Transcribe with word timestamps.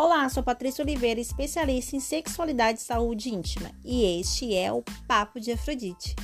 Olá, 0.00 0.28
sou 0.28 0.44
Patrícia 0.44 0.84
Oliveira, 0.84 1.18
especialista 1.18 1.96
em 1.96 1.98
sexualidade 1.98 2.78
e 2.78 2.82
saúde 2.82 3.34
íntima, 3.34 3.72
e 3.84 4.20
este 4.20 4.54
é 4.54 4.72
o 4.72 4.80
Papo 5.08 5.40
de 5.40 5.50
Afrodite. 5.50 6.14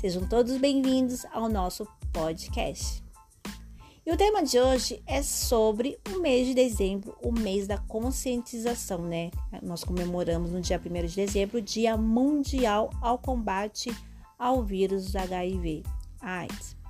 Sejam 0.00 0.24
todos 0.24 0.56
bem-vindos 0.56 1.26
ao 1.32 1.48
nosso 1.48 1.84
podcast. 2.12 3.02
E 4.06 4.12
o 4.12 4.16
tema 4.16 4.40
de 4.40 4.60
hoje 4.60 5.02
é 5.04 5.20
sobre 5.20 5.98
o 6.14 6.20
mês 6.20 6.46
de 6.46 6.54
dezembro, 6.54 7.18
o 7.24 7.32
mês 7.32 7.66
da 7.66 7.76
conscientização, 7.76 8.98
né? 9.02 9.32
Nós 9.60 9.82
comemoramos 9.82 10.52
no 10.52 10.60
dia 10.60 10.80
1 10.80 11.06
de 11.08 11.16
dezembro 11.16 11.58
o 11.58 11.60
Dia 11.60 11.96
Mundial 11.96 12.88
ao 13.00 13.18
Combate 13.18 13.92
ao 14.38 14.62
Vírus 14.62 15.16
HIV 15.16 15.82
AIDS. 16.20 16.83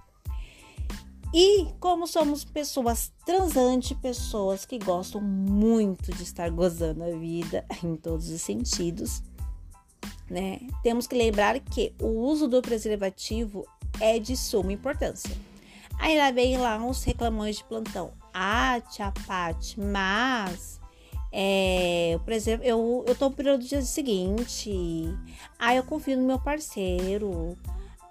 E 1.37 1.67
como 1.81 2.07
somos 2.07 2.45
pessoas 2.45 3.13
transantes, 3.27 3.97
pessoas 3.99 4.65
que 4.65 4.79
gostam 4.79 5.21
muito 5.21 6.13
de 6.13 6.23
estar 6.23 6.49
gozando 6.49 7.03
a 7.03 7.11
vida 7.11 7.67
em 7.83 7.97
todos 7.97 8.29
os 8.29 8.41
sentidos, 8.41 9.21
né? 10.31 10.61
Temos 10.85 11.09
que 11.09 11.17
lembrar 11.17 11.59
que 11.59 11.93
o 12.01 12.07
uso 12.07 12.47
do 12.47 12.63
preservativo 12.63 13.67
é 13.99 14.21
de 14.21 14.37
suma 14.37 14.73
importância. 14.73 15.37
Aí 15.99 16.17
lá 16.17 16.31
vem 16.31 16.57
lá 16.57 16.79
uns 16.79 17.03
reclamões 17.03 17.57
de 17.57 17.65
plantão. 17.65 18.13
Ah, 18.33 18.81
tia 18.93 19.13
mas 19.77 20.81
é, 21.33 22.17
por 22.23 22.33
exemplo, 22.33 22.65
eu, 22.65 23.05
eu 23.09 23.15
tô 23.17 23.29
no 23.29 23.35
período 23.35 23.63
do 23.63 23.67
dia 23.67 23.83
seguinte. 23.83 24.73
Ah, 25.59 25.75
eu 25.75 25.83
confio 25.83 26.17
no 26.17 26.25
meu 26.25 26.39
parceiro. 26.39 27.59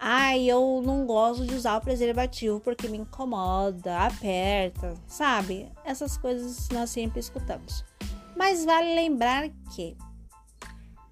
Ai, 0.05 0.43
eu 0.43 0.81
não 0.85 1.05
gosto 1.05 1.45
de 1.45 1.55
usar 1.55 1.77
o 1.77 1.81
preservativo 1.81 2.59
porque 2.59 2.89
me 2.89 2.97
incomoda, 2.97 3.99
aperta, 3.99 4.95
sabe? 5.07 5.71
Essas 5.85 6.17
coisas 6.17 6.67
nós 6.73 6.89
sempre 6.89 7.21
escutamos. 7.21 7.85
Mas 8.35 8.65
vale 8.65 8.93
lembrar 8.95 9.47
que 9.73 9.95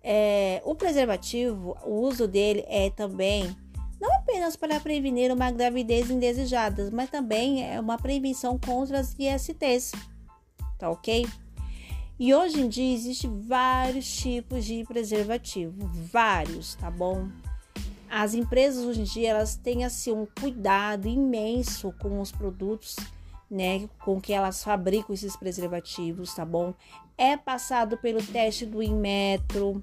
é, 0.04 0.62
o 0.66 0.76
preservativo, 0.76 1.78
o 1.86 2.02
uso 2.02 2.28
dele 2.28 2.66
é 2.68 2.90
também 2.90 3.56
não 3.98 4.14
apenas 4.14 4.58
para 4.58 4.78
prevenir 4.78 5.32
uma 5.32 5.50
gravidez 5.52 6.12
indesejada, 6.12 6.90
mas 6.92 7.10
também 7.10 7.66
é 7.66 7.80
uma 7.80 7.98
prevenção 7.98 8.60
contra 8.60 9.00
as 9.00 9.16
ISTs, 9.18 9.94
tá 10.78 10.90
ok? 10.90 11.26
E 12.20 12.34
hoje 12.34 12.60
em 12.60 12.68
dia 12.68 12.94
existem 12.94 13.40
vários 13.40 14.14
tipos 14.18 14.66
de 14.66 14.84
preservativo, 14.84 15.90
vários, 16.12 16.76
tá 16.76 16.92
bom? 16.92 17.30
As 18.14 18.34
empresas 18.34 18.84
hoje 18.84 19.00
em 19.00 19.04
dia 19.06 19.30
elas 19.30 19.56
têm 19.56 19.86
assim 19.86 20.12
um 20.12 20.28
cuidado 20.42 21.08
imenso 21.08 21.94
com 21.98 22.20
os 22.20 22.30
produtos, 22.30 22.98
né, 23.50 23.88
com 24.04 24.20
que 24.20 24.34
elas 24.34 24.62
fabricam 24.62 25.14
esses 25.14 25.38
preservativos, 25.38 26.36
tá 26.36 26.44
bom? 26.44 26.74
É 27.18 27.38
passado 27.38 27.98
pelo 27.98 28.22
teste 28.22 28.66
do 28.66 28.84
Inmetro, 28.84 29.82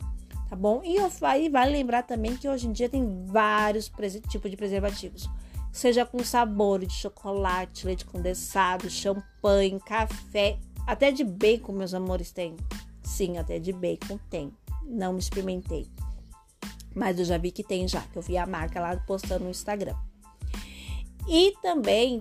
tá 0.51 0.55
bom? 0.55 0.83
E 0.85 0.99
aí 1.23 1.49
vale 1.49 1.73
lembrar 1.73 2.03
também 2.03 2.37
que 2.37 2.47
hoje 2.47 2.67
em 2.67 2.73
dia 2.73 2.91
tem 2.91 3.25
vários 3.25 3.91
tipos 4.29 4.51
de 4.51 4.57
preservativos, 4.59 5.27
seja 5.73 6.05
com 6.05 6.23
sabor 6.23 6.85
de 6.85 6.93
chocolate, 6.93 7.87
leite 7.87 8.05
condensado, 8.05 8.91
champanhe, 8.91 9.81
café, 9.81 10.59
até 10.87 11.11
de 11.11 11.25
bacon, 11.25 11.73
meus 11.73 11.95
amores, 11.95 12.31
tem. 12.31 12.57
Sim, 13.03 13.39
até 13.39 13.59
de 13.59 13.73
bacon 13.73 14.19
tem. 14.29 14.53
Não 14.85 15.15
me 15.15 15.19
experimentei. 15.19 15.87
Mas 16.99 17.19
eu 17.19 17.25
já 17.25 17.39
vi 17.39 17.53
que 17.53 17.63
tem 17.63 17.87
já, 17.87 18.01
que 18.03 18.19
eu 18.19 18.23
vi 18.23 18.37
a 18.37 18.45
marca 18.45 18.81
lá 18.81 18.97
postando 18.97 19.45
no 19.45 19.51
Instagram. 19.51 19.95
E 21.29 21.55
também 21.63 22.21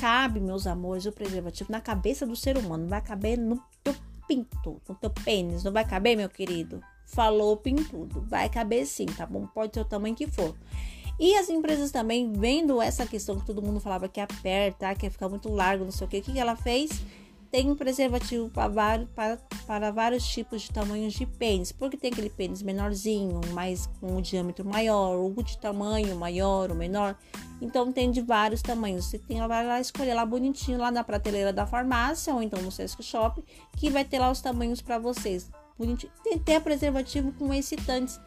cabe, 0.00 0.40
meus 0.40 0.66
amores, 0.66 1.06
o 1.06 1.12
preservativo 1.12 1.70
na 1.70 1.80
cabeça 1.80 2.26
do 2.26 2.34
ser 2.34 2.58
humano. 2.58 2.88
Vai 2.88 3.00
caber 3.00 3.38
no 3.38 3.62
teu 3.84 3.94
pinto, 4.26 4.82
no 4.88 4.94
teu 4.96 5.10
pênis. 5.10 5.62
Não 5.62 5.72
vai 5.72 5.86
caber, 5.86 6.16
meu 6.16 6.28
querido? 6.28 6.82
Falou 7.06 7.56
pintudo. 7.56 8.20
Vai 8.22 8.48
caber 8.48 8.84
sim, 8.84 9.06
tá 9.06 9.24
bom? 9.24 9.46
Pode 9.46 9.74
ser 9.74 9.80
o 9.80 9.84
tamanho 9.84 10.16
que 10.16 10.26
for. 10.26 10.56
E 11.20 11.36
as 11.36 11.48
empresas 11.48 11.92
também, 11.92 12.32
vendo 12.32 12.82
essa 12.82 13.06
questão 13.06 13.38
que 13.38 13.46
todo 13.46 13.62
mundo 13.62 13.78
falava 13.78 14.08
que 14.08 14.20
aperta, 14.20 14.94
que 14.94 15.06
ia 15.06 15.10
ficar 15.10 15.28
muito 15.28 15.48
largo, 15.52 15.84
não 15.84 15.92
sei 15.92 16.06
o 16.06 16.10
que, 16.10 16.18
o 16.18 16.22
que 16.22 16.38
ela 16.38 16.56
fez? 16.56 16.90
Tem 17.50 17.70
um 17.70 17.74
preservativo 17.74 18.50
para 18.50 18.68
vários, 18.68 19.08
para, 19.10 19.38
para 19.66 19.90
vários 19.90 20.26
tipos 20.26 20.62
de 20.62 20.70
tamanhos 20.70 21.14
de 21.14 21.24
pênis, 21.24 21.72
porque 21.72 21.96
tem 21.96 22.12
aquele 22.12 22.28
pênis 22.28 22.62
menorzinho, 22.62 23.40
mais 23.52 23.86
com 23.98 24.18
um 24.18 24.20
diâmetro 24.20 24.66
maior, 24.66 25.16
ou 25.16 25.32
de 25.42 25.56
tamanho 25.56 26.14
maior 26.14 26.70
ou 26.70 26.76
menor. 26.76 27.16
Então 27.60 27.90
tem 27.90 28.10
de 28.10 28.20
vários 28.20 28.60
tamanhos. 28.60 29.06
Você 29.06 29.18
tem 29.18 29.38
vai 29.46 29.66
lá 29.66 29.80
escolher 29.80 30.14
lá 30.14 30.26
bonitinho 30.26 30.78
lá 30.78 30.90
na 30.90 31.02
prateleira 31.02 31.52
da 31.52 31.66
farmácia 31.66 32.34
ou 32.34 32.42
então 32.42 32.60
no 32.60 32.70
Sesc 32.70 33.02
Shop, 33.02 33.42
que 33.76 33.88
vai 33.88 34.04
ter 34.04 34.18
lá 34.18 34.30
os 34.30 34.42
tamanhos 34.42 34.82
para 34.82 34.98
vocês. 34.98 35.50
Bonitinho. 35.78 36.12
Tem 36.22 36.34
até 36.34 36.60
preservativo 36.60 37.32
com 37.32 37.54
excitantes. 37.54 38.20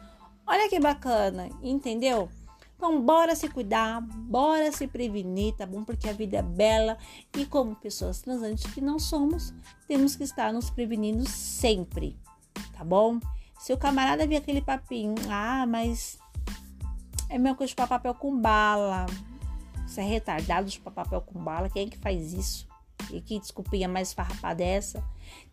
Olha 0.46 0.68
que 0.68 0.80
bacana, 0.80 1.48
entendeu? 1.62 2.28
Então, 2.82 3.00
bora 3.00 3.36
se 3.36 3.48
cuidar, 3.48 4.00
bora 4.00 4.72
se 4.72 4.88
prevenir, 4.88 5.54
tá 5.54 5.64
bom? 5.64 5.84
Porque 5.84 6.08
a 6.08 6.12
vida 6.12 6.38
é 6.38 6.42
bela 6.42 6.98
e, 7.32 7.46
como 7.46 7.76
pessoas 7.76 8.20
transantes 8.20 8.74
que 8.74 8.80
não 8.80 8.98
somos, 8.98 9.54
temos 9.86 10.16
que 10.16 10.24
estar 10.24 10.52
nos 10.52 10.68
prevenindo 10.68 11.24
sempre, 11.28 12.18
tá 12.76 12.82
bom? 12.82 13.20
Se 13.60 13.72
o 13.72 13.78
camarada 13.78 14.26
vir 14.26 14.34
aquele 14.34 14.60
papinho, 14.60 15.14
ah, 15.30 15.64
mas 15.64 16.18
é 17.28 17.38
meu 17.38 17.54
que 17.54 17.64
chupar 17.68 17.86
papel 17.86 18.16
com 18.16 18.36
bala. 18.36 19.06
Você 19.86 20.00
é 20.00 20.04
retardado 20.04 20.68
chupar 20.68 20.92
papel 20.92 21.20
com 21.20 21.38
bala? 21.38 21.70
Quem 21.70 21.86
é 21.86 21.88
que 21.88 21.98
faz 21.98 22.32
isso? 22.32 22.71
E 23.10 23.20
que 23.20 23.38
desculpinha 23.38 23.88
mais 23.88 24.12
farrapada 24.12 24.62
é 24.62 24.68
essa? 24.74 25.02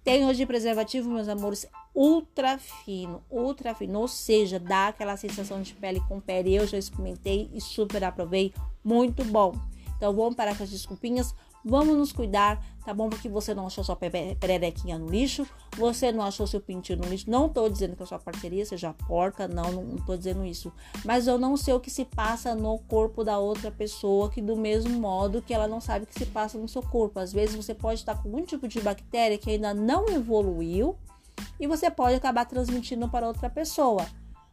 Tem 0.04 0.26
hoje 0.26 0.46
preservativo, 0.46 1.10
meus 1.10 1.28
amores, 1.28 1.68
ultra 1.94 2.58
fino, 2.58 3.24
ultra 3.30 3.74
fino, 3.74 4.00
ou 4.00 4.08
seja, 4.08 4.60
dá 4.60 4.88
aquela 4.88 5.18
sensação 5.18 5.62
de 5.62 5.74
pele 5.74 6.02
com 6.08 6.20
pele. 6.20 6.56
Eu 6.56 6.68
já 6.68 6.78
experimentei 6.78 7.50
e 7.54 7.62
super 7.62 8.04
aprovei, 8.04 8.54
muito 8.84 9.24
bom. 9.26 9.54
Então 9.98 10.16
vamos 10.16 10.36
parar 10.36 10.58
com 10.58 10.64
as 10.64 10.70
desculpinhas, 10.70 11.36
vamos 11.64 11.98
nos 11.98 12.12
cuidar, 12.12 12.64
tá 12.86 12.94
bom? 12.94 13.10
Porque 13.10 13.28
você 13.28 13.54
não 13.54 13.68
achou 13.68 13.84
sua 13.84 13.96
pererequinha 13.96 14.98
no 14.98 15.08
lixo, 15.08 15.48
você 15.78 16.12
não 16.12 16.24
achou 16.24 16.48
seu 16.48 16.62
pintinho 16.62 17.00
no 17.00 17.08
lixo. 17.08 17.30
Não 17.30 17.50
tô 17.50 17.68
dizendo 17.70 17.96
que 17.96 18.04
a 18.04 18.06
sua 18.06 18.20
parceria 18.20 18.66
seja 18.66 18.94
porca, 19.08 19.48
não, 19.48 19.72
não 19.72 19.98
tô 19.98 20.16
dizendo 20.16 20.46
isso. 20.46 20.72
Mas 21.06 21.28
eu 21.28 21.38
não 21.38 21.56
sei 21.56 21.74
o 21.74 21.80
que 21.80 21.90
se 21.90 22.06
passa 22.06 22.56
no 22.56 22.80
corpo 22.80 23.24
da 23.24 23.38
outra 23.40 23.72
pessoa, 23.72 24.30
que 24.30 24.42
do 24.42 24.56
mesmo 24.56 25.00
modo 25.00 25.42
que 25.42 25.54
ela 25.54 25.68
não 25.68 25.82
sabe 25.82 26.06
o 26.06 26.08
que 26.08 26.18
se 26.18 26.26
passa 26.26 26.58
no 26.58 26.68
seu 26.68 26.82
corpo. 26.82 27.20
Às 27.20 27.32
vezes 27.34 27.56
você 27.56 27.74
pode 27.74 28.00
estar 28.00 28.16
com 28.16 28.30
algum 28.30 28.46
tipo 28.46 28.68
de 28.68 28.80
bactéria 28.82 29.38
que 29.38 29.52
ainda 29.52 29.74
não 29.74 30.08
evoluiu 30.10 30.96
e 31.60 31.68
você 31.68 31.90
pode 31.90 32.16
acabar 32.16 32.46
transmitindo 32.46 33.08
para 33.08 33.28
outra 33.28 33.50
pessoa. 33.50 34.06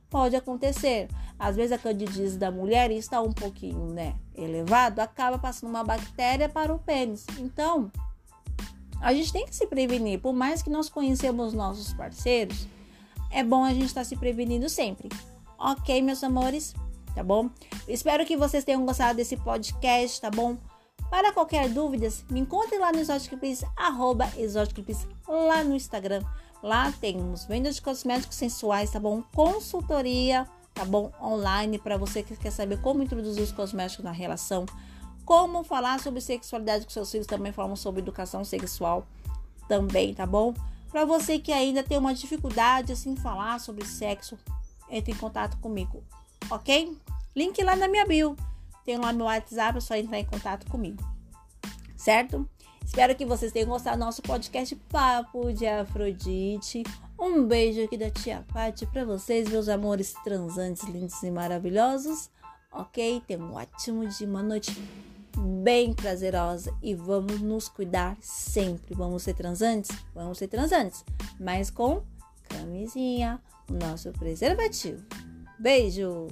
Pode 0.09 0.37
acontecer. 0.37 1.09
Às 1.39 1.57
vezes 1.57 1.73
a 1.73 1.79
candidíase 1.79 2.39
da 2.39 2.51
mulher 2.51 2.91
está 2.91 3.21
um 3.21 3.33
pouquinho, 3.33 3.93
né, 3.93 4.17
elevado, 4.35 5.01
acaba 5.01 5.39
passando 5.39 5.69
uma 5.69 5.85
bactéria 5.85 6.49
para 6.49 6.73
o 6.73 6.79
pênis. 6.79 7.27
Então, 7.39 7.91
a 9.01 9.13
gente 9.13 9.33
tem 9.33 9.45
que 9.45 9.55
se 9.55 9.67
prevenir. 9.67 10.21
Por 10.21 10.33
mais 10.33 10.63
que 10.63 10.71
nós 10.71 10.89
conhecemos 10.89 11.53
nossos 11.53 11.93
parceiros, 11.93 12.67
é 13.31 13.45
bom 13.45 13.65
a 13.65 13.73
gente 13.73 13.87
estar 13.87 14.05
se 14.05 14.17
prevenindo 14.17 14.69
sempre. 14.69 15.11
Ok, 15.59 16.01
meus 16.01 16.25
amores? 16.25 16.75
Tá 17.15 17.23
bom? 17.23 17.51
Espero 17.89 18.27
que 18.27 18.37
vocês 18.37 18.65
tenham 18.65 18.85
gostado 18.85 19.17
desse 19.17 19.37
podcast, 19.37 20.21
tá 20.21 20.31
bom? 20.31 20.57
Para 21.11 21.33
qualquer 21.33 21.69
dúvida, 21.69 22.09
me 22.31 22.41
encontre 22.41 22.79
lá 22.79 22.93
no 22.93 22.99
Exotic 22.99 23.33
arroba 23.77 24.29
lá 25.27 25.65
no 25.65 25.75
Instagram. 25.75 26.23
Lá 26.67 26.91
temos 26.91 27.45
venda 27.45 27.71
de 27.71 27.81
cosméticos 27.81 28.35
sensuais, 28.35 28.91
tá 28.91 28.99
bom? 28.99 29.23
Consultoria, 29.33 30.49
tá 30.75 30.85
bom? 30.85 31.13
Online 31.23 31.79
para 31.79 31.97
você 31.97 32.25
que 32.25 32.37
quer 32.37 32.51
saber 32.51 32.81
como 32.81 33.05
introduzir 33.05 33.45
os 33.45 33.53
cosméticos 33.53 34.05
na 34.05 34.11
relação, 34.11 34.67
como 35.25 35.63
falar 35.63 36.01
sobre 36.01 36.21
sexualidade 36.21 36.85
com 36.85 36.91
seus 36.91 37.09
filhos, 37.09 37.29
também 37.29 37.53
falamos 37.53 37.79
sobre 37.79 38.01
educação 38.01 38.45
sexual 38.45 39.07
também, 39.69 40.13
tá 40.13 40.27
bom? 40.27 40.53
Para 40.91 41.05
você 41.05 41.39
que 41.39 41.53
ainda 41.53 41.85
tem 41.85 41.99
uma 41.99 42.13
dificuldade 42.13 42.91
assim 42.93 43.15
falar 43.15 43.61
sobre 43.61 43.85
sexo, 43.87 44.37
entre 44.91 45.13
em 45.13 45.17
contato 45.17 45.57
comigo, 45.59 46.03
ok? 46.51 46.99
Link 47.37 47.63
lá 47.63 47.77
na 47.77 47.87
minha 47.87 48.05
bio. 48.05 48.35
Tem 48.85 48.99
lá 48.99 49.13
meu 49.13 49.27
WhatsApp, 49.27 49.79
é 49.79 49.81
só 49.81 49.95
entrar 49.95 50.19
em 50.19 50.25
contato 50.25 50.69
comigo. 50.69 51.01
Certo? 51.97 52.45
Espero 52.87 53.17
que 53.17 53.27
vocês 53.27 53.53
tenham 53.53 53.69
gostado 53.69 53.99
do 53.99 54.05
nosso 54.05 54.23
podcast 54.23 54.75
Papo 54.89 55.53
de 55.53 55.67
Afrodite. 55.67 56.85
Um 57.19 57.45
beijo 57.45 57.83
aqui 57.83 57.99
da 57.99 58.09
tia 58.11 58.45
Paty 58.53 58.87
para 58.87 59.05
vocês, 59.05 59.49
meus 59.51 59.69
amores 59.69 60.15
transantes, 60.23 60.85
lindos 60.85 61.21
e 61.23 61.31
maravilhosos. 61.31 62.31
Ok? 62.73 63.21
Tenham 63.27 63.51
um 63.51 63.55
ótimo 63.55 64.07
dia, 64.07 64.27
uma 64.27 64.43
noite 64.43 64.73
bem 65.37 65.93
prazerosa 65.93 66.73
e 66.81 66.95
vamos 66.95 67.41
nos 67.41 67.69
cuidar 67.69 68.17
sempre. 68.21 68.95
Vamos 68.95 69.25
ser 69.25 69.35
transantes? 69.35 69.91
Vamos 70.15 70.39
ser 70.39 70.47
transantes, 70.47 71.05
mas 71.41 71.71
com 71.71 72.03
camisinha, 72.49 73.43
o 73.69 73.75
nosso 73.75 74.13
preservativo. 74.13 75.05
Beijo! 75.59 76.29